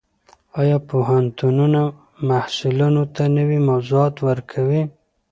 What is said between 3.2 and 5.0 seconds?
نوي موضوعات ورکوي؟